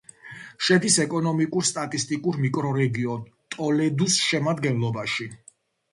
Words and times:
შედის 0.67 0.95
ეკონომიკურ-სტატისტიკურ 1.03 2.39
მიკრორეგიონ 2.45 3.23
ტოლედუს 3.57 4.17
შემადგენლობაში. 4.31 5.29